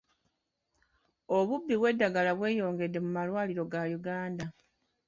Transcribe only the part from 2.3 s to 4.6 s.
bweyongedde mu malwaliro ga Uganda.